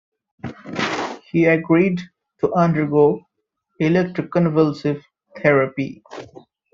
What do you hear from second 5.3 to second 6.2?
therapy.